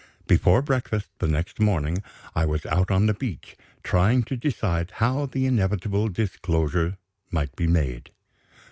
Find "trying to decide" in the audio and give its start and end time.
3.83-4.93